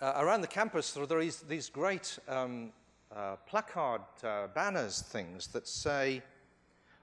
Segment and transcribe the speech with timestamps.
[0.00, 2.70] uh, around the campus, there are these, these great um,
[3.14, 6.22] uh, placard uh, banners things that say,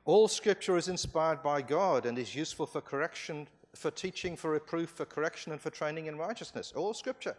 [0.05, 4.91] all scripture is inspired by God and is useful for correction, for teaching, for reproof,
[4.91, 6.71] for correction, and for training in righteousness.
[6.75, 7.35] All scripture.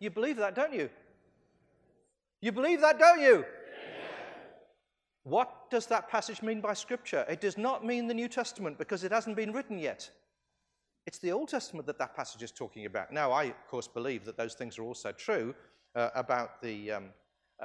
[0.00, 0.90] You believe that, don't you?
[2.40, 3.44] You believe that, don't you?
[5.22, 7.24] What does that passage mean by scripture?
[7.28, 10.10] It does not mean the New Testament because it hasn't been written yet.
[11.08, 13.10] It's the Old Testament that that passage is talking about.
[13.10, 15.54] Now, I, of course, believe that those things are also true
[15.96, 17.04] uh, about, the, um,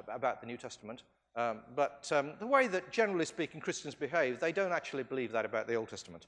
[0.07, 1.03] about the New Testament.
[1.35, 5.43] Um, but um, the way that, generally speaking, Christians behave, they don't actually believe that
[5.43, 6.27] about the Old Testament.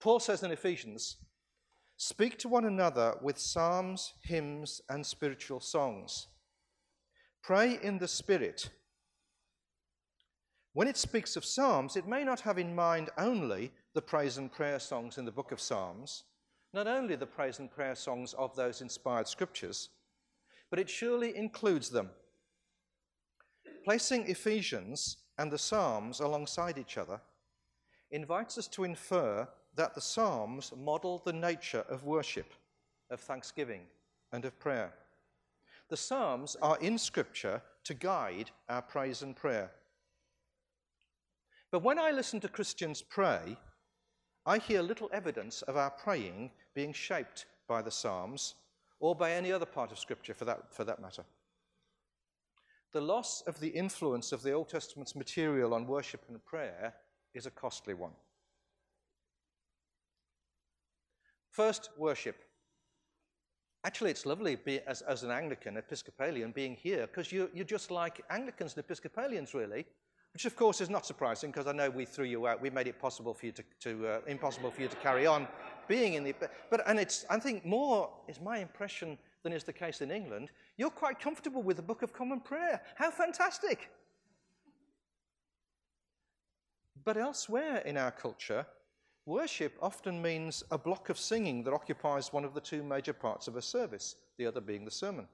[0.00, 1.18] Paul says in Ephesians,
[1.96, 6.26] Speak to one another with psalms, hymns, and spiritual songs.
[7.44, 8.70] Pray in the Spirit.
[10.72, 14.52] When it speaks of psalms, it may not have in mind only the praise and
[14.52, 16.24] prayer songs in the book of Psalms,
[16.72, 19.88] not only the praise and prayer songs of those inspired scriptures,
[20.70, 22.10] but it surely includes them.
[23.84, 27.20] Placing Ephesians and the Psalms alongside each other
[28.10, 32.52] invites us to infer that the Psalms model the nature of worship,
[33.10, 33.82] of thanksgiving,
[34.32, 34.92] and of prayer.
[35.88, 39.70] The Psalms are in Scripture to guide our praise and prayer.
[41.70, 43.56] But when I listen to Christians pray,
[44.46, 48.54] I hear little evidence of our praying being shaped by the Psalms
[49.00, 51.24] or by any other part of Scripture for that, for that matter.
[52.92, 56.94] The loss of the influence of the Old Testament's material on worship and prayer
[57.34, 58.12] is a costly one.
[61.50, 62.36] First, worship.
[63.84, 67.90] Actually, it's lovely be, as, as an Anglican, Episcopalian, being here because you, you're just
[67.90, 69.84] like Anglicans and Episcopalians, really.
[70.38, 72.62] Which, of course, is not surprising because I know we threw you out.
[72.62, 75.48] We made it possible for you to, to uh, impossible for you to carry on
[75.88, 76.32] being in the.
[76.70, 80.50] But and it's I think more is my impression than is the case in England.
[80.76, 82.80] You're quite comfortable with the Book of Common Prayer.
[82.94, 83.90] How fantastic!
[87.04, 88.64] But elsewhere in our culture,
[89.26, 93.48] Worship often means a block of singing that occupies one of the two major parts
[93.48, 95.26] of a service, the other being the sermon.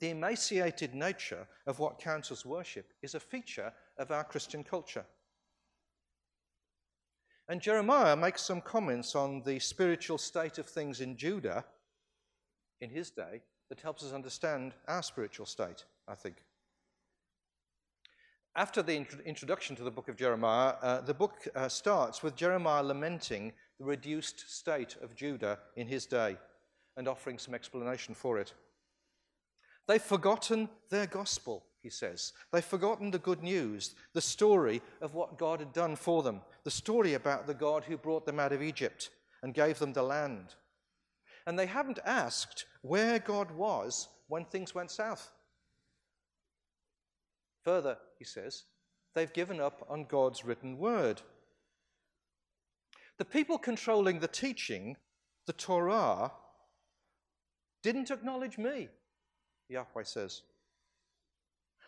[0.00, 5.04] The emaciated nature of what counts as worship is a feature of our Christian culture.
[7.48, 11.64] And Jeremiah makes some comments on the spiritual state of things in Judah
[12.80, 16.36] in his day that helps us understand our spiritual state, I think
[18.56, 22.84] after the introduction to the book of Jeremiah, uh, the book uh, starts with Jeremiah
[22.84, 26.36] lamenting the reduced state of Judah in his day
[26.96, 28.54] and offering some explanation for it.
[29.86, 32.32] They've forgotten their gospel, he says.
[32.52, 36.70] They've forgotten the good news, the story of what God had done for them, the
[36.70, 39.10] story about the God who brought them out of Egypt
[39.42, 40.54] and gave them the land.
[41.46, 45.30] And they haven't asked where God was when things went south.
[47.64, 48.64] Further, he says,
[49.14, 51.20] they've given up on God's written word.
[53.18, 54.96] The people controlling the teaching,
[55.46, 56.32] the Torah,
[57.82, 58.88] didn't acknowledge me,
[59.74, 60.42] Yahweh says.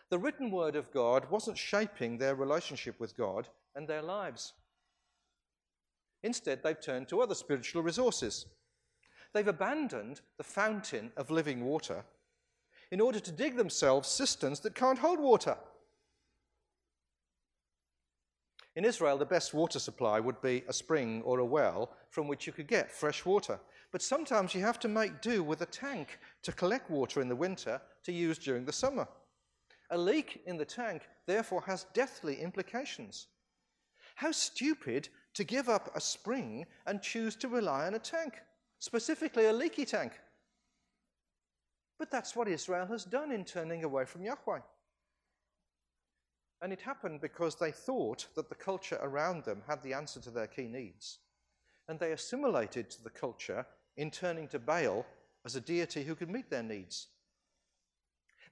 [0.09, 4.53] The written word of God wasn't shaping their relationship with God and their lives.
[6.23, 8.45] Instead, they've turned to other spiritual resources.
[9.33, 12.05] They've abandoned the fountain of living water
[12.91, 15.57] in order to dig themselves cisterns that can't hold water.
[18.75, 22.47] In Israel, the best water supply would be a spring or a well from which
[22.47, 23.59] you could get fresh water.
[23.91, 27.35] But sometimes you have to make do with a tank to collect water in the
[27.35, 29.07] winter to use during the summer.
[29.91, 33.27] A leak in the tank, therefore, has deathly implications.
[34.15, 38.33] How stupid to give up a spring and choose to rely on a tank,
[38.79, 40.11] specifically a leaky tank.
[41.97, 44.59] But that's what Israel has done in turning away from Yahweh.
[46.61, 50.31] And it happened because they thought that the culture around them had the answer to
[50.31, 51.19] their key needs.
[51.87, 53.65] And they assimilated to the culture
[53.97, 55.05] in turning to Baal
[55.45, 57.07] as a deity who could meet their needs.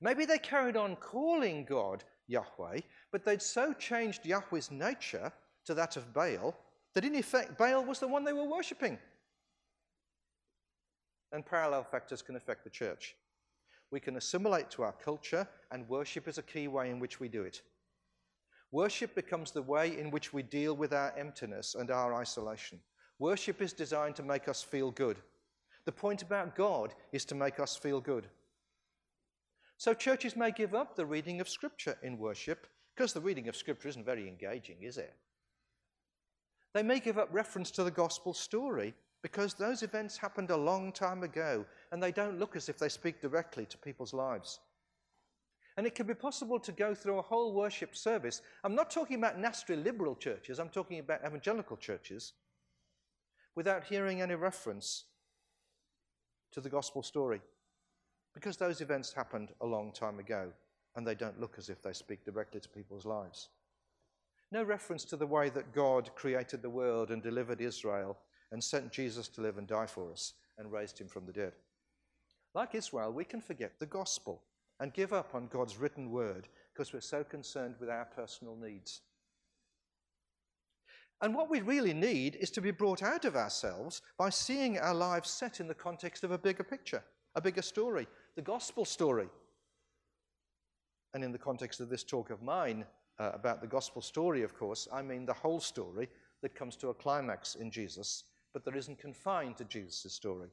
[0.01, 2.81] Maybe they carried on calling God Yahweh,
[3.11, 5.31] but they'd so changed Yahweh's nature
[5.65, 6.55] to that of Baal
[6.93, 8.97] that in effect Baal was the one they were worshipping.
[11.31, 13.15] And parallel factors can affect the church.
[13.91, 17.27] We can assimilate to our culture, and worship is a key way in which we
[17.27, 17.61] do it.
[18.71, 22.79] Worship becomes the way in which we deal with our emptiness and our isolation.
[23.19, 25.17] Worship is designed to make us feel good.
[25.85, 28.27] The point about God is to make us feel good.
[29.77, 33.55] So churches may give up the reading of Scripture in worship because the reading of
[33.55, 35.13] Scripture isn't very engaging, is it?
[36.73, 40.91] They may give up reference to the gospel story because those events happened a long
[40.91, 44.59] time ago and they don't look as if they speak directly to people's lives.
[45.77, 48.41] And it can be possible to go through a whole worship service.
[48.63, 52.33] I'm not talking about nasty liberal churches, I'm talking about evangelical churches,
[53.55, 55.03] without hearing any reference
[56.55, 57.41] to the gospel story.
[58.33, 60.51] Because those events happened a long time ago
[60.95, 63.49] and they don't look as if they speak directly to people's lives.
[64.53, 68.17] No reference to the way that God created the world and delivered Israel
[68.53, 71.51] and sent Jesus to live and die for us and raised him from the dead.
[72.53, 74.41] Like Israel, we can forget the gospel
[74.79, 79.01] and give up on God's written word because we're so concerned with our personal needs.
[81.21, 84.93] And what we really need is to be brought out of ourselves by seeing our
[84.93, 87.03] lives set in the context of a bigger picture,
[87.35, 89.29] a bigger story, the gospel story.
[91.13, 92.85] And in the context of this talk of mine,
[93.17, 96.09] uh, about the gospel story, of course, I mean the whole story
[96.41, 100.49] that comes to a climax in Jesus, but that isn't confined to Jesus' story.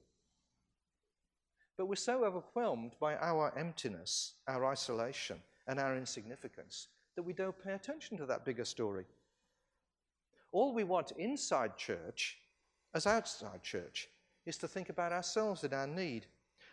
[1.76, 7.58] But we're so overwhelmed by our emptiness, our isolation, and our insignificance that we don't
[7.62, 9.04] pay attention to that bigger story.
[10.52, 12.38] All we want inside church,
[12.94, 14.08] as outside church,
[14.46, 16.26] is to think about ourselves and our need.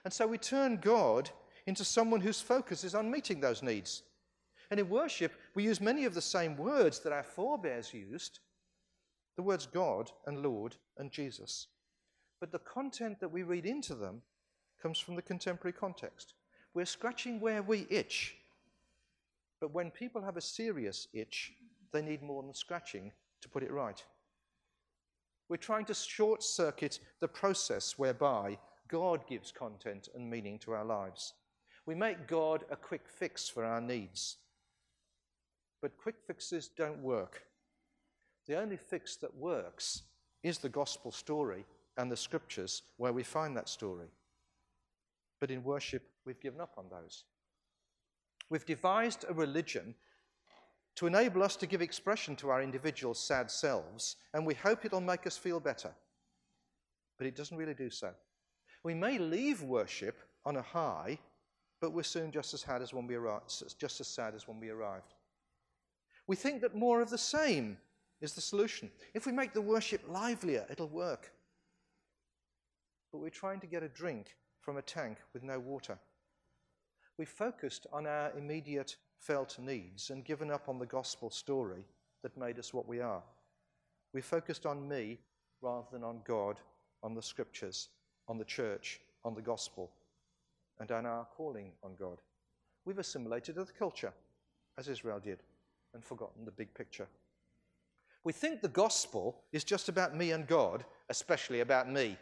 [0.04, 1.30] And so we turn God
[1.66, 4.04] into someone whose focus is on meeting those needs.
[4.72, 8.40] And in worship, we use many of the same words that our forebears used
[9.36, 11.68] the words God and Lord and Jesus.
[12.42, 14.22] But the content that we read into them
[14.82, 16.34] comes from the contemporary context.
[16.74, 18.36] We're scratching where we itch.
[19.62, 21.54] But when people have a serious itch,
[21.94, 24.04] they need more than scratching to put it right.
[25.50, 28.58] We're trying to short circuit the process whereby
[28.88, 31.34] God gives content and meaning to our lives.
[31.86, 34.38] We make God a quick fix for our needs.
[35.82, 37.44] But quick fixes don't work.
[38.48, 40.04] The only fix that works
[40.44, 41.66] is the gospel story
[41.98, 44.08] and the scriptures where we find that story.
[45.40, 47.24] But in worship, we've given up on those.
[48.50, 49.96] We've devised a religion
[50.96, 55.02] to enable us to give expression to our individual sad selves, and we hope it'll
[55.02, 55.92] make us feel better.
[57.18, 58.12] But it doesn't really do so.
[58.84, 61.20] We may leave worship on a high,
[61.82, 64.70] but we're soon just as, as when we arrived, just as sad as when we
[64.70, 65.14] arrived.
[66.28, 67.78] We think that more of the same
[68.22, 68.92] is the solution.
[69.14, 71.32] If we make the worship livelier, it'll work.
[73.12, 75.98] But we're trying to get a drink from a tank with no water.
[77.18, 81.86] We focused on our immediate felt needs and given up on the gospel story
[82.24, 83.24] that made us what we are.
[84.14, 85.20] We focused on me
[85.62, 86.60] rather than on God,
[87.04, 87.90] on the scriptures,
[88.28, 89.92] on the church, on the gospel,
[90.80, 92.18] and on our calling on God.
[92.86, 94.14] We've assimilated to the culture,
[94.78, 95.40] as Israel did
[95.94, 97.08] and forgotten the big picture.
[98.24, 102.18] We think the gospel is just about me and God, especially about me.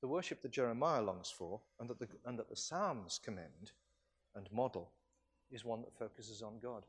[0.00, 3.72] The worship that Jeremiah longs for and that the, and that the Psalms commend
[4.34, 4.90] and model
[5.50, 6.84] is one that focuses on God.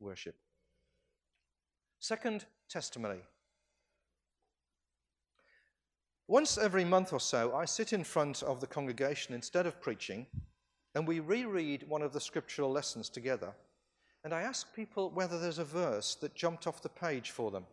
[0.00, 0.34] Worship.
[1.98, 3.20] Second, testimony.
[6.28, 10.26] Once every month or so, I sit in front of the congregation instead of preaching
[10.94, 13.52] and we reread one of the scriptural lessons together.
[14.24, 17.66] And I ask people whether there's a verse that jumped off the page for them.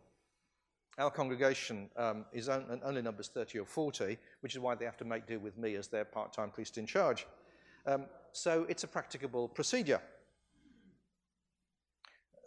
[0.98, 5.04] Our congregation um, is only numbers 30 or 40, which is why they have to
[5.04, 7.26] make do with me as their part time priest in charge.
[7.86, 10.00] Um, so it's a practicable procedure.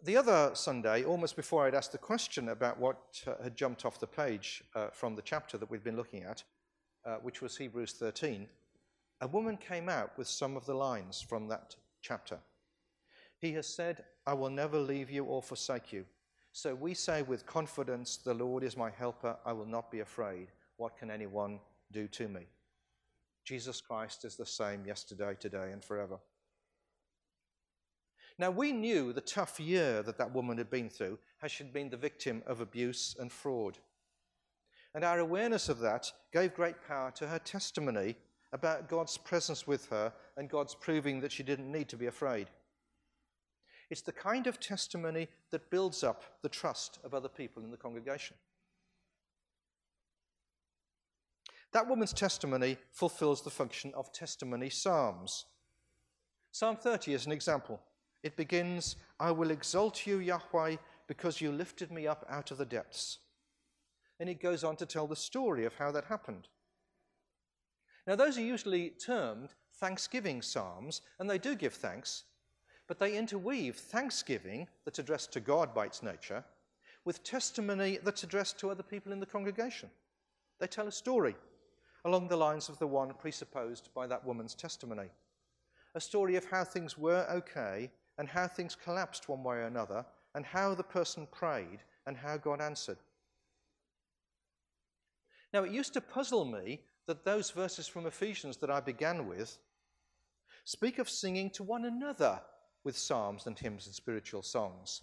[0.04, 4.00] The other Sunday, almost before I'd asked the question about what uh, had jumped off
[4.00, 6.44] the page uh, from the chapter that we've been looking at,
[7.06, 8.48] uh, which was Hebrews 13,
[9.22, 12.38] a woman came out with some of the lines from that chapter.
[13.39, 16.06] He has said, I will never leave you or forsake you.
[16.51, 20.48] So we say with confidence, The Lord is my helper, I will not be afraid.
[20.77, 21.60] What can anyone
[21.92, 22.48] do to me?
[23.46, 26.18] Jesus Christ is the same yesterday, today, and forever.
[28.39, 31.89] Now, we knew the tough year that that woman had been through as she'd been
[31.89, 33.80] the victim of abuse and fraud.
[34.94, 38.16] And our awareness of that gave great power to her testimony
[38.54, 42.48] about God's presence with her and God's proving that she didn't need to be afraid.
[43.89, 47.77] It's the kind of testimony that builds up the trust of other people in the
[47.77, 48.36] congregation.
[51.74, 55.46] That woman's testimony fulfills the function of testimony psalms.
[56.51, 57.79] Psalm 30 is an example.
[58.24, 60.77] It begins, I will exalt you, Yahweh,
[61.08, 63.20] because you lifted me up out of the depths.
[64.20, 66.48] And it goes on to tell the story of how that happened.
[68.08, 72.24] Now, those are usually termed thanksgiving psalms, and they do give thanks,
[72.88, 76.44] but they interweave thanksgiving that's addressed to God by its nature
[77.06, 79.89] with testimony that's addressed to other people in the congregation.
[80.60, 81.36] They tell a story
[82.06, 85.10] along the lines of the one presupposed by that woman's testimony.
[85.96, 90.06] A story of how things were okay and how things collapsed one way or another,
[90.34, 92.98] and how the person prayed and how God answered.
[95.53, 99.58] Now, it used to puzzle me that those verses from Ephesians that I began with
[100.65, 102.41] speak of singing to one another
[102.88, 105.01] with psalms and hymns and spiritual songs.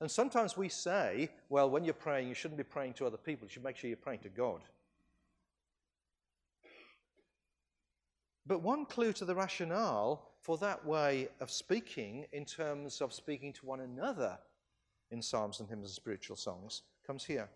[0.00, 3.46] And sometimes we say, well, when you're praying, you shouldn't be praying to other people,
[3.46, 4.60] you should make sure you're praying to God.
[8.46, 13.52] But one clue to the rationale for that way of speaking, in terms of speaking
[13.54, 14.38] to one another
[15.10, 17.48] in psalms and hymns and spiritual songs, comes here.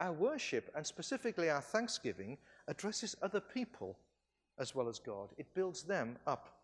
[0.00, 3.98] Our worship, and specifically our thanksgiving, addresses other people
[4.58, 6.57] as well as God, it builds them up.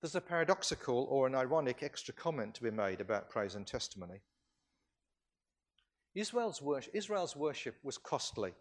[0.00, 4.20] There's a paradoxical or an ironic extra comment to be made about praise and testimony.
[6.14, 8.52] Israel's worship, Israel's worship was costly.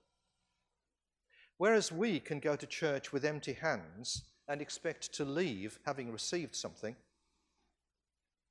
[1.57, 6.55] Whereas we can go to church with empty hands and expect to leave having received
[6.55, 6.95] something,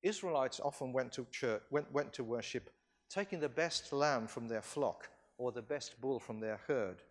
[0.02, 2.70] Israelites often went to, church, went, went to worship
[3.10, 7.02] taking the best lamb from their flock or the best bull from their herd.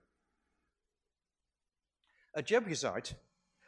[2.36, 3.13] A Jebusite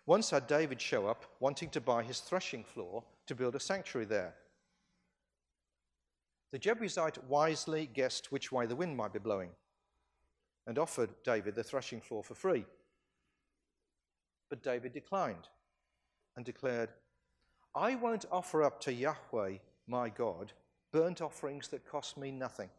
[0.06, 4.06] once had David show up wanting to buy his threshing floor to build a sanctuary
[4.06, 4.36] there.
[6.52, 9.50] The Jebusite wisely guessed which way the wind might be blowing
[10.68, 12.66] and offered David the threshing floor for free.
[14.50, 15.50] But David declined
[16.36, 16.90] and declared,
[17.76, 19.58] I won't offer up to Yahweh,
[19.88, 20.54] my God,
[20.92, 22.70] burnt offerings that cost me nothing.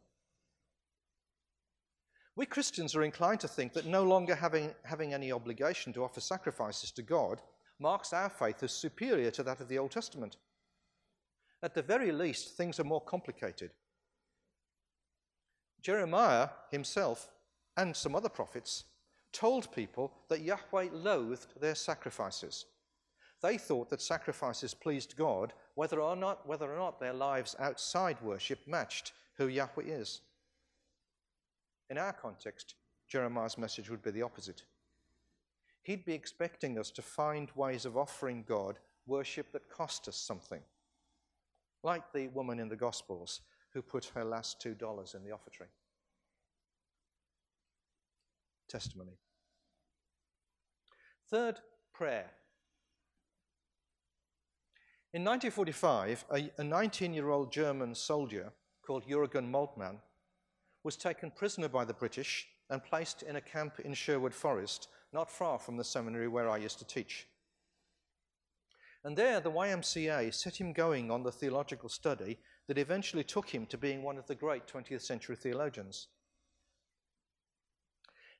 [2.36, 6.20] We Christians are inclined to think that no longer having, having any obligation to offer
[6.20, 7.40] sacrifices to God
[7.80, 10.36] marks our faith as superior to that of the Old Testament.
[11.62, 13.70] At the very least, things are more complicated.
[15.80, 17.30] Jeremiah himself
[17.76, 18.84] and some other prophets
[19.32, 22.66] told people that Yahweh loathed their sacrifices.
[23.42, 28.20] They thought that sacrifices pleased God whether or not, whether or not their lives outside
[28.20, 30.20] worship matched who Yahweh is.
[31.90, 32.74] In our context,
[33.08, 34.62] Jeremiah's message would be the opposite.
[35.82, 40.60] He'd be expecting us to find ways of offering God worship that cost us something,
[41.84, 45.68] like the woman in the Gospels who put her last two dollars in the offertory
[48.68, 49.18] testimony.
[51.30, 51.60] Third,
[51.92, 52.30] prayer.
[55.12, 56.24] In 1945,
[56.58, 58.52] a 19 year old German soldier
[58.86, 59.96] called Jürgen Moltmann
[60.86, 65.28] was taken prisoner by the British and placed in a camp in Sherwood Forest, not
[65.28, 67.26] far from the seminary where I used to teach.
[69.02, 72.38] And there, the YMCA set him going on the theological study
[72.68, 76.06] that eventually took him to being one of the great 20th century theologians.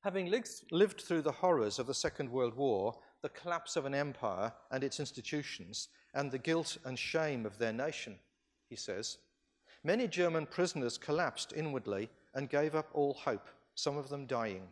[0.05, 0.33] Having
[0.71, 4.85] lived through the horrors of the Second World War, the collapse of an empire and
[4.85, 8.21] its institutions, and the guilt and shame of their nation,
[8.69, 9.19] he says,
[9.83, 14.69] many German prisoners collapsed inwardly and gave up all hope, some of them dying.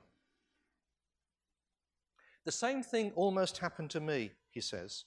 [2.44, 5.04] The same thing almost happened to me, he says,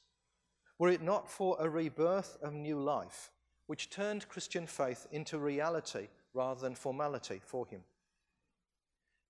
[0.80, 3.32] were it not for a rebirth of new life,
[3.68, 7.82] which turned Christian faith into reality rather than formality for him.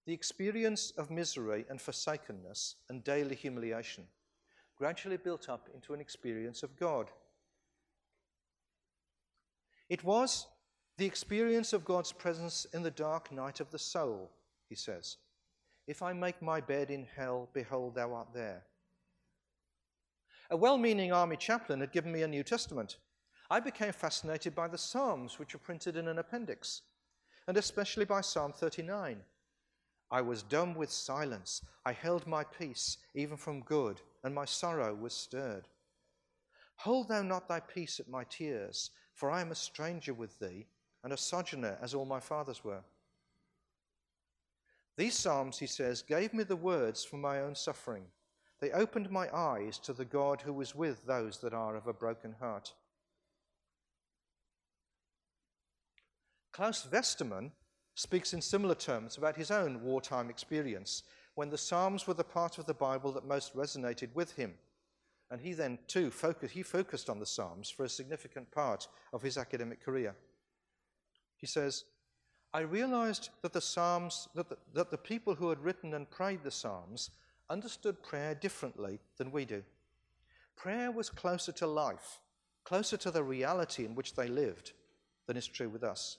[0.05, 4.05] The experience of misery and forsakenness and daily humiliation
[4.77, 7.12] gradually built up into an experience of God.
[9.89, 10.48] It was
[10.98, 14.32] the experience of God's presence in the dark night of the soul,
[14.68, 15.18] he says.
[15.86, 18.63] If I make my bed in hell, behold, thou art there.
[20.50, 22.98] A well meaning army chaplain had given me a New Testament.
[23.50, 26.82] I became fascinated by the Psalms, which are printed in an appendix,
[27.48, 29.22] and especially by Psalm 39.
[30.10, 31.62] I was dumb with silence.
[31.86, 35.68] I held my peace, even from good, and my sorrow was stirred.
[36.77, 40.68] Hold thou not thy peace at my tears, for I am a stranger with thee,
[41.04, 42.82] and a sojourner as all my fathers were.
[44.98, 48.04] These Psalms, he says, gave me the words for my own suffering.
[48.60, 51.94] They opened my eyes to the God who is with those that are of a
[51.94, 52.74] broken heart.
[56.51, 57.51] Klaus Westermann
[57.94, 61.04] speaks in similar terms about his own wartime experience
[61.36, 64.56] when the Psalms were the part of the Bible that most resonated with him.
[65.30, 69.22] And he then, too, focused, he focused on the Psalms for a significant part of
[69.22, 70.16] his academic career.
[71.38, 71.86] He says,
[72.53, 76.44] I realized that the Psalms, that the, that the people who had written and prayed
[76.44, 77.12] the Psalms
[77.50, 79.63] understood prayer differently than we do.
[80.56, 82.20] prayer was closer to life,
[82.63, 84.74] closer to the reality in which they lived
[85.27, 86.17] than is true with us.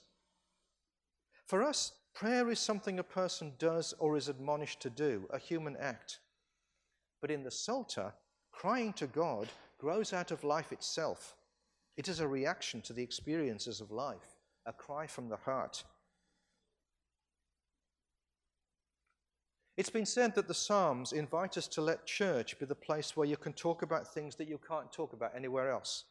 [1.45, 5.75] For us, prayer is something a person does or is admonished to do, a human
[5.77, 6.19] act.
[7.21, 8.13] But in the Psalter,
[8.51, 11.35] crying to God grows out of life itself.
[11.97, 14.38] It is a reaction to the experiences of life,
[14.69, 15.83] a cry from the heart.
[19.75, 23.27] It's been said that the Psalms invite us to let church be the place where
[23.27, 26.03] you can talk about things that you can't talk about anywhere else.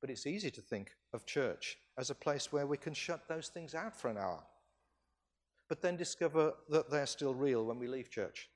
[0.00, 3.48] But it's easy to think of church as a place where we can shut those
[3.48, 4.42] things out for an hour,
[5.68, 8.48] but then discover that they're still real when we leave church.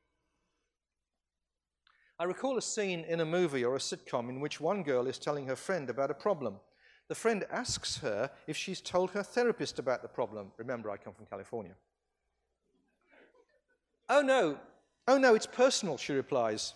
[2.19, 5.19] I recall a scene in a movie or a sitcom in which one girl is
[5.19, 6.61] telling her friend about a problem.
[7.08, 10.52] The friend asks her if she's told her therapist about the problem.
[10.56, 11.75] Remember, I come from California.
[14.08, 14.58] Oh no,
[15.08, 16.75] oh no, it's personal, she replies.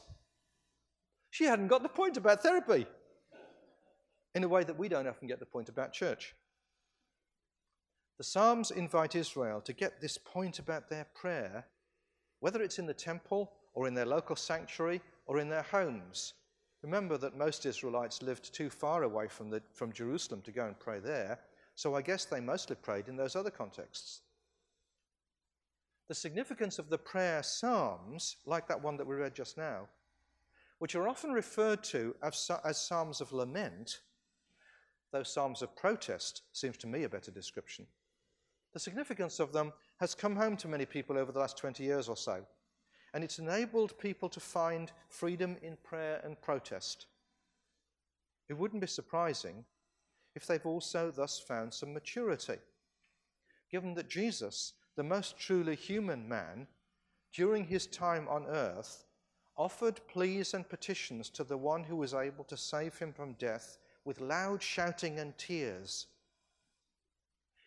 [1.30, 2.87] She hadn't got the point about therapy
[4.35, 6.35] in a way that we don't often get the point about church.
[8.18, 11.66] The Psalms invite Israel to get this point about their prayer,
[12.40, 16.35] whether it's in the temple or in their local sanctuary or in their homes.
[16.82, 20.78] Remember that most Israelites lived too far away from, the, from Jerusalem to go and
[20.78, 21.40] pray there,
[21.75, 24.20] so I guess they mostly prayed in those other contexts.
[26.08, 29.88] The significance of the prayer psalms, like that one that we read just now,
[30.78, 34.00] which are often referred to as, as psalms of lament,
[35.12, 37.87] though psalms of protest seems to me a better description.
[38.73, 42.08] The significance of them has come home to many people over the last 20 years
[42.08, 42.47] or so
[43.15, 47.07] and it's enabled people to find freedom in prayer and protest.
[48.49, 49.65] It wouldn't be surprising
[50.35, 52.59] if they've also thus found some maturity,
[53.71, 56.67] given that Jesus, the most truly human man,
[57.33, 59.05] during his time on earth,
[59.57, 63.79] offered pleas and petitions to the one who was able to save him from death
[64.05, 66.07] with loud shouting and tears.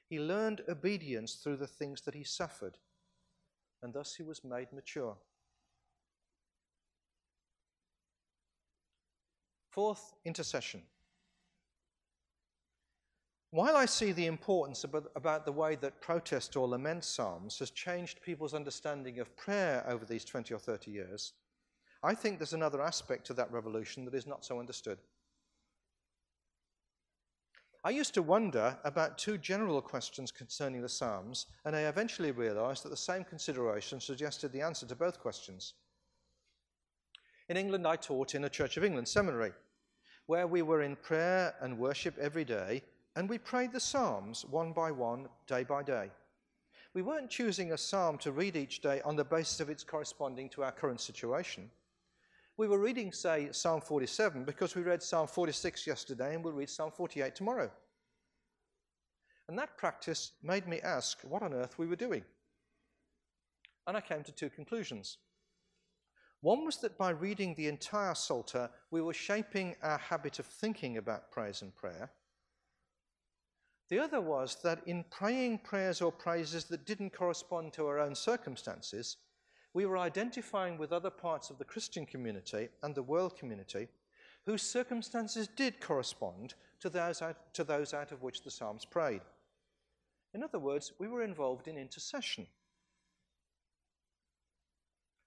[0.07, 2.77] He learned obedience through the things that he suffered,
[3.83, 5.17] and thus he was made mature.
[9.71, 10.81] Fourth, intercession.
[13.51, 18.21] While I see the importance about, the way that protest or lament psalms has changed
[18.21, 21.33] people's understanding of prayer over these 20 or 30 years,
[22.03, 24.99] I think there's another aspect to that revolution that is not so understood.
[27.83, 32.83] I used to wonder about two general questions concerning the Psalms, and I eventually realized
[32.83, 35.73] that the same consideration suggested the answer to both questions.
[37.51, 39.51] In England, I taught in a Church of England seminary,
[40.25, 42.81] where we were in prayer and worship every day,
[43.17, 46.11] and we prayed the Psalms one by one, day by day.
[46.93, 50.47] We weren't choosing a psalm to read each day on the basis of its corresponding
[50.51, 51.69] to our current situation.
[52.55, 56.69] We were reading, say, Psalm 47 because we read Psalm 46 yesterday and we'll read
[56.69, 57.69] Psalm 48 tomorrow.
[59.49, 62.23] And that practice made me ask what on earth we were doing.
[63.87, 65.17] And I came to two conclusions.
[66.41, 70.97] One was that by reading the entire Psalter, we were shaping our habit of thinking
[70.97, 72.11] about praise and prayer.
[73.89, 78.15] The other was that in praying prayers or praises that didn't correspond to our own
[78.15, 79.17] circumstances,
[79.73, 83.87] we were identifying with other parts of the Christian community and the world community
[84.45, 89.21] whose circumstances did correspond to those out, to those out of which the Psalms prayed.
[90.33, 92.47] In other words, we were involved in intercession.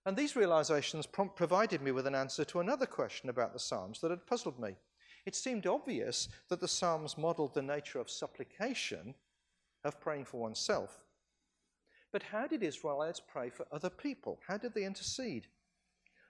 [0.07, 4.11] And these realizations provided me with an answer to another question about the Psalms that
[4.11, 4.77] had puzzled me.
[5.25, 9.15] It seemed obvious that the Psalms modeled the nature of supplication,
[9.83, 11.05] of praying for oneself.
[12.13, 14.39] But how did Israelites pray for other people?
[14.47, 15.47] How did they intercede?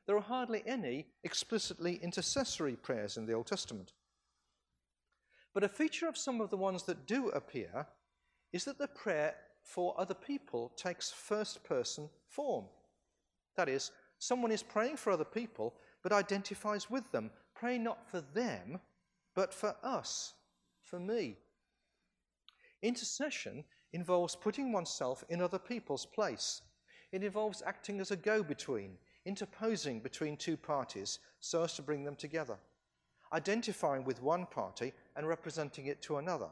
[0.06, 3.92] There are hardly any explicitly intercessory prayers in the Old Testament.
[5.52, 7.86] But a feature of some of the ones that do appear
[8.52, 12.66] is that the prayer for other people takes first person form.
[13.56, 18.20] That is, someone is praying for other people, but identifies with them, Pray not for
[18.20, 18.80] them,
[19.34, 20.34] but for us,
[20.82, 21.36] for me.
[22.82, 26.62] Intercession involves putting oneself in other people's place.
[27.12, 32.04] It involves acting as a go between, interposing between two parties so as to bring
[32.04, 32.58] them together,
[33.32, 36.50] identifying with one party and representing it to another.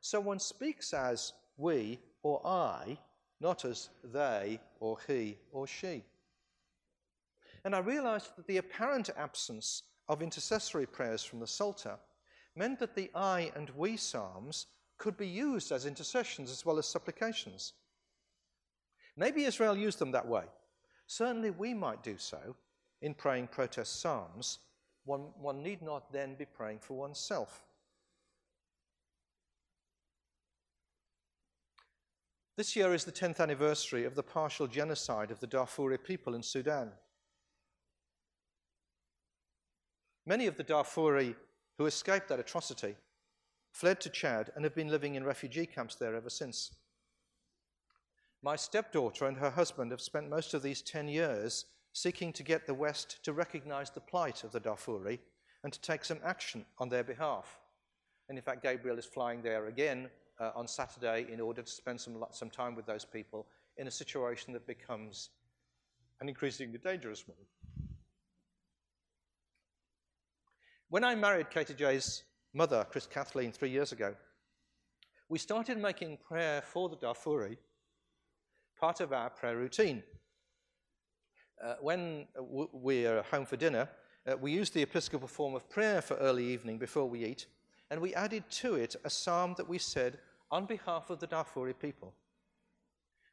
[0.00, 2.98] So one speaks as we or I
[3.40, 6.04] not as they or he or she.
[7.64, 11.98] And I realized that the apparent absence of intercessory prayers from the Psalter
[12.56, 16.86] meant that the I and we psalms could be used as intercessions as well as
[16.86, 17.74] supplications.
[19.16, 20.44] Maybe Israel used them that way.
[21.06, 22.56] Certainly we might do so,
[23.00, 24.58] in praying protest psalms,
[25.04, 27.64] one, one need not then be praying for oneself.
[32.58, 36.42] This year is the 10th anniversary of the partial genocide of the Darfuri people in
[36.42, 36.90] Sudan.
[40.26, 41.36] Many of the Darfuri
[41.78, 42.96] who escaped that atrocity
[43.70, 46.74] fled to Chad and have been living in refugee camps there ever since.
[48.42, 52.66] My stepdaughter and her husband have spent most of these 10 years seeking to get
[52.66, 55.20] the West to recognize the plight of the Darfuri
[55.62, 57.60] and to take some action on their behalf.
[58.28, 62.00] And in fact, Gabriel is flying there again uh, on Saturday in order to spend
[62.00, 63.46] some, some time with those people
[63.76, 65.30] in a situation that becomes
[66.20, 67.38] an increasingly dangerous one.
[70.90, 72.24] When I married Katie J's
[72.54, 74.14] mother, Chris Kathleen, three years ago,
[75.28, 77.58] we started making prayer for the Darfuri
[78.80, 80.02] part of our prayer routine.
[81.62, 83.88] Uh, when we're home for dinner,
[84.26, 87.46] uh, we use the Episcopal form of prayer for early evening before we eat,
[87.90, 90.18] and we added to it a psalm that we said
[90.50, 92.14] on behalf of the Darfuri people.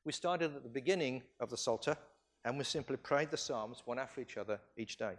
[0.03, 1.97] We started at the beginning of the Psalter
[2.43, 5.13] and we simply prayed the Psalms one after each other each day.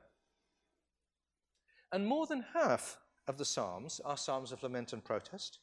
[1.93, 5.59] And more than half of the Psalms are Psalms of lament and protest.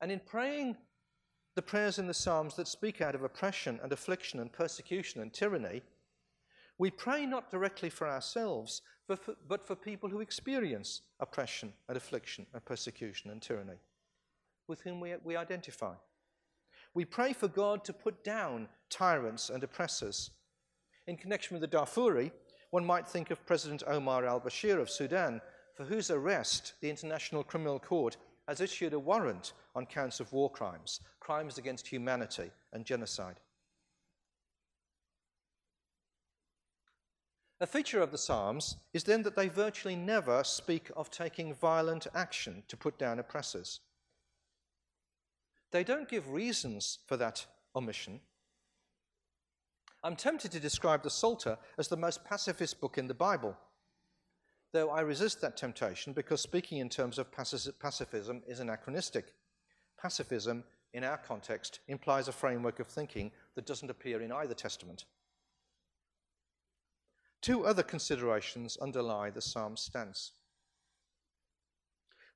[0.00, 0.76] And in praying
[1.54, 5.32] the prayers in the Psalms that speak out of oppression and affliction and persecution and
[5.32, 5.82] tyranny,
[6.78, 12.64] we pray not directly for ourselves, but for people who experience oppression and affliction and
[12.64, 13.78] persecution and tyranny
[14.72, 15.92] with whom we, we identify.
[16.94, 20.30] We pray for God to put down tyrants and oppressors.
[21.06, 22.32] In connection with the Darfuri,
[22.70, 25.42] one might think of President Omar al Bashir of Sudan,
[25.76, 28.16] for whose arrest the International Criminal Court
[28.48, 33.40] has issued a warrant on counts of war crimes, crimes against humanity, and genocide.
[37.60, 42.06] A feature of the Psalms is then that they virtually never speak of taking violent
[42.14, 43.80] action to put down oppressors.
[45.72, 48.20] They don't give reasons for that omission.
[50.04, 53.56] I'm tempted to describe the Psalter as the most pacifist book in the Bible,
[54.72, 59.32] though I resist that temptation because speaking in terms of pacifism is anachronistic.
[60.00, 65.04] Pacifism, in our context, implies a framework of thinking that doesn't appear in either testament.
[67.40, 70.32] Two other considerations underlie the psalm's stance.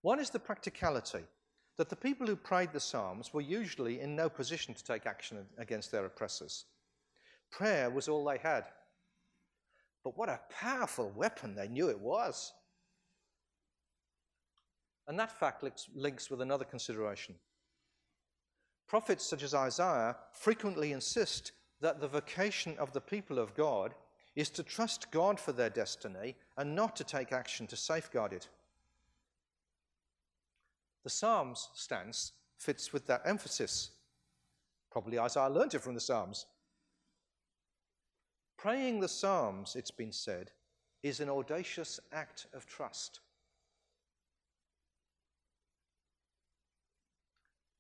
[0.00, 1.24] One is the practicality
[1.78, 5.44] that the people who prayed the Psalms were usually in no position to take action
[5.58, 6.64] against their oppressors.
[7.50, 8.64] Prayer was all they had.
[10.02, 12.52] But what a powerful weapon they knew it was.
[15.08, 17.34] And that fact links with another consideration.
[18.88, 23.94] Prophets such as Isaiah frequently insist that the vocation of the people of God
[24.34, 28.48] is to trust God for their destiny and not to take action to safeguard it.
[31.06, 33.92] The Psalms stance fits with that emphasis.
[34.90, 36.46] Probably Isaiah learnt it from the Psalms.
[38.58, 40.50] Praying the Psalms, it's been said,
[41.04, 43.20] is an audacious act of trust.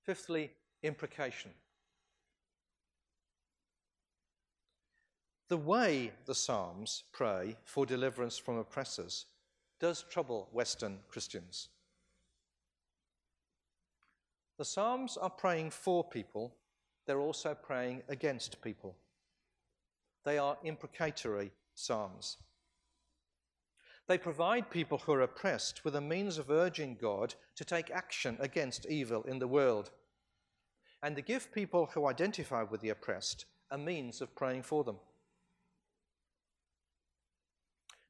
[0.04, 0.52] Fifthly,
[0.84, 1.50] imprecation.
[5.48, 9.26] The way the Psalms pray for deliverance from oppressors
[9.80, 11.70] does trouble Western Christians.
[14.58, 16.54] The Psalms are praying for people,
[17.06, 18.96] they're also praying against people.
[20.24, 22.38] They are imprecatory Psalms.
[24.08, 28.36] They provide people who are oppressed with a means of urging God to take action
[28.40, 29.90] against evil in the world,
[31.02, 34.96] and they give people who identify with the oppressed a means of praying for them.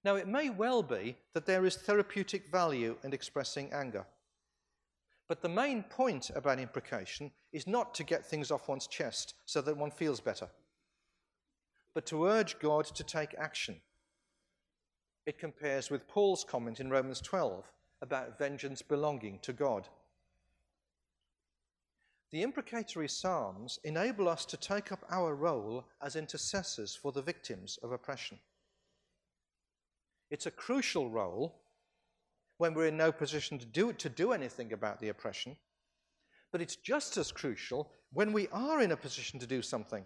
[0.05, 4.07] Now, it may well be that there is therapeutic value in expressing anger.
[5.29, 9.61] But the main point about imprecation is not to get things off one's chest so
[9.61, 10.49] that one feels better,
[11.95, 13.81] but to urge God to take action.
[15.27, 17.65] It compares with Paul's comment in Romans 12
[18.01, 19.89] about vengeance belonging to God.
[22.31, 27.79] The imprecatory Psalms enable us to take up our role as intercessors for the victims
[27.83, 28.39] of oppression.
[30.31, 31.55] It's a crucial role
[32.59, 35.57] when we're in no position to do, to do anything about the oppression.
[36.53, 40.05] But it's just as crucial when we are in a position to do something.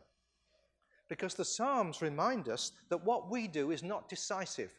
[1.08, 4.72] Because the Psalms remind us that what we do is not decisive.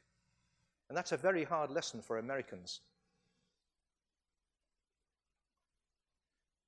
[0.90, 2.82] And that's a very hard lesson for Americans.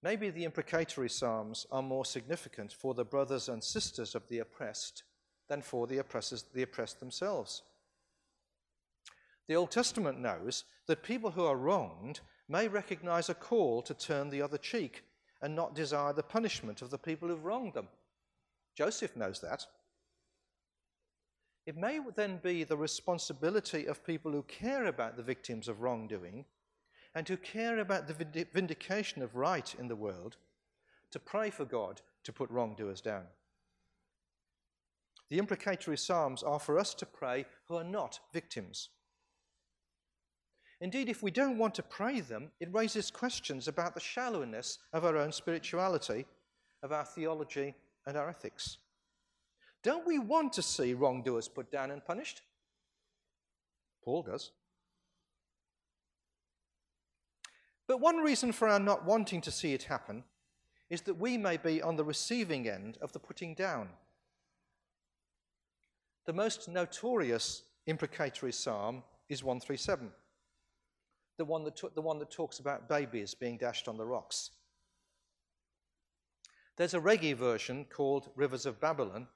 [0.02, 5.04] Maybe the imprecatory Psalms are more significant for the brothers and sisters of the oppressed
[5.48, 7.64] than for the oppressors, the oppressed themselves.
[9.48, 14.30] The Old Testament knows that people who are wronged may recognize a call to turn
[14.30, 15.04] the other cheek
[15.42, 17.88] and not desire the punishment of the people who've wronged them.
[18.76, 19.66] Joseph knows that.
[21.66, 26.46] It may then be the responsibility of people who care about the victims of wrongdoing
[27.16, 30.38] and who care about the vindication of right in the world
[31.12, 33.26] to pray for God to put wrongdoers down.
[35.30, 38.90] The imprecatory Psalms are for us to pray who are not victims.
[40.84, 45.06] Indeed, if we don't want to pray them, it raises questions about the shallowness of
[45.06, 46.26] our own spirituality,
[46.84, 47.74] of our theology,
[48.06, 48.80] and our ethics.
[49.82, 52.42] Don't we want to see wrongdoers put down and punished?
[54.04, 54.52] Paul does.
[57.88, 60.26] But one reason for our not wanting to see it happen
[60.90, 63.88] is that we may be on the receiving end of the putting down.
[66.26, 70.12] The most notorious imprecatory psalm is 137,
[71.38, 74.52] the one that, the one that talks about babies being dashed on the rocks.
[76.78, 79.28] There's a reggae version called Rivers of Babylon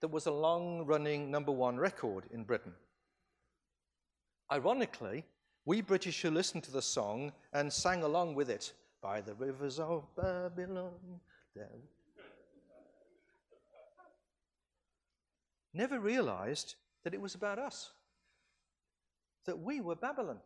[0.00, 2.74] that was a long running number one record in Britain.
[4.52, 5.24] Ironically,
[5.64, 9.80] we British who listened to the song and sang along with it by the rivers
[9.80, 11.20] of Babylon.
[15.74, 17.90] Never realized that it was about us,
[19.44, 20.38] that we were Babylon.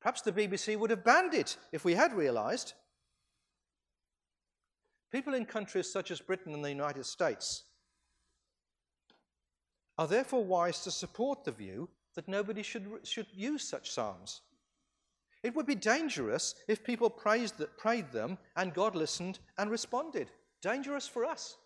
[0.00, 2.74] Perhaps the BBC would have banned it if we had realized.
[5.10, 7.64] People in countries such as Britain and the United States
[9.98, 14.42] are therefore wise to support the view that nobody should, should use such psalms.
[15.42, 20.30] It would be dangerous if people praised, prayed them and God listened and responded.
[20.60, 21.56] Dangerous for us.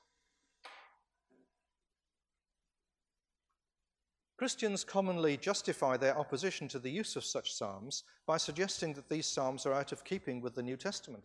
[4.40, 9.26] Christians commonly justify their opposition to the use of such psalms by suggesting that these
[9.26, 11.24] psalms are out of keeping with the New Testament.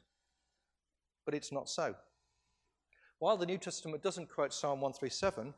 [1.23, 1.95] But it's not so.
[3.19, 5.53] While the New Testament doesn't quote Psalm 137,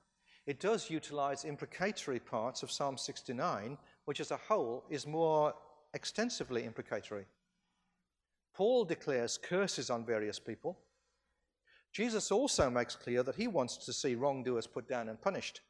[0.46, 5.56] it does utilize imprecatory parts of Psalm 69, which as a whole is more
[5.96, 7.26] extensively imprecatory.
[8.54, 10.78] Paul declares curses on various people.
[11.92, 15.62] Jesus also makes clear that he wants to see wrongdoers put down and punished.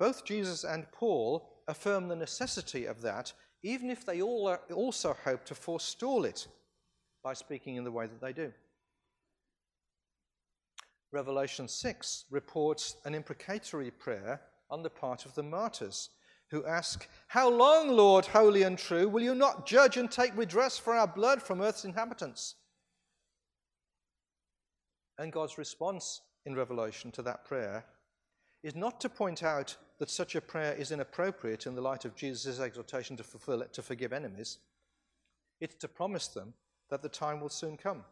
[0.00, 5.44] Both Jesus and Paul affirm the necessity of that, even if they all also hope
[5.44, 6.48] to forestall it
[7.22, 8.50] by speaking in the way that they do.
[11.12, 16.08] Revelation 6 reports an imprecatory prayer on the part of the martyrs
[16.50, 20.78] who ask, How long, Lord, holy and true, will you not judge and take redress
[20.78, 22.54] for our blood from earth's inhabitants?
[25.18, 27.84] And God's response in Revelation to that prayer
[28.62, 32.14] is not to point out that such a prayer is inappropriate in the light of
[32.14, 34.58] Jesus' exhortation to fulfill to forgive enemies.
[35.60, 36.54] It's to promise them
[36.90, 38.04] that the time will soon come.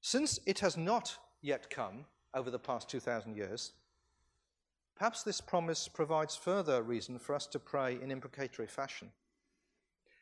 [0.00, 3.72] Since it has not yet come over the past 2,000 years,
[4.96, 9.10] perhaps this promise provides further reason for us to pray in imprecatory fashion,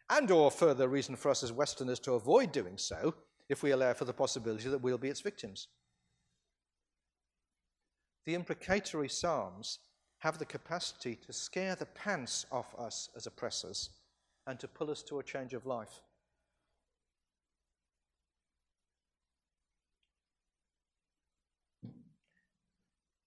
[0.09, 3.15] and or further reason for us as Westerners to avoid doing so
[3.49, 5.69] if we allow for the possibility that we'll be its victims.
[8.27, 9.79] The imprecatory psalms
[10.19, 13.91] have the capacity to scare the pants off us as oppressors
[14.47, 16.01] and to pull us to a change of life.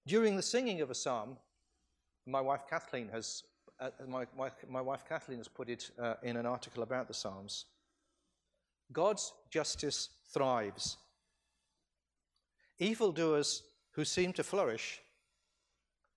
[0.08, 1.38] During the singing of a psalm,
[2.26, 3.44] my wife Kathleen has,
[3.80, 7.14] uh, my, my, my, wife Kathleen has put it uh, in an article about the
[7.14, 7.66] Psalms.
[8.92, 10.98] God's justice thrives.
[12.80, 13.64] Evildoers
[13.98, 15.02] who seem to flourish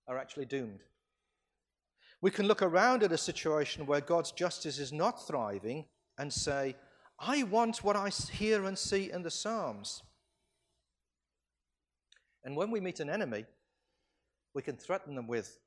[0.07, 0.81] are actually doomed.
[2.21, 5.87] We can look around at a situation where God's justice is not thriving
[6.19, 6.77] and say,
[7.19, 10.03] I want what I hear and see in the Psalms.
[12.45, 13.47] And when we meet an enemy,
[14.55, 15.59] we can threaten them with,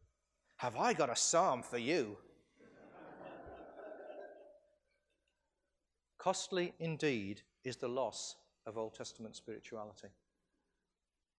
[0.57, 2.17] Have I got a psalm for you?
[6.19, 8.35] Costly indeed is the loss
[8.67, 10.09] of Old Testament spirituality.